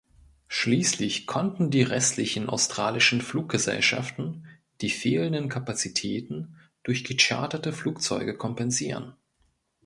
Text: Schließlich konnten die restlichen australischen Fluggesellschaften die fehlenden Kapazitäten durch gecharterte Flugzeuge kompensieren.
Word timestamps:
Schließlich 0.47 1.27
konnten 1.27 1.69
die 1.69 1.83
restlichen 1.83 2.49
australischen 2.49 3.21
Fluggesellschaften 3.21 4.47
die 4.81 4.89
fehlenden 4.89 5.47
Kapazitäten 5.47 6.55
durch 6.81 7.03
gecharterte 7.03 7.71
Flugzeuge 7.71 8.35
kompensieren. 8.35 9.13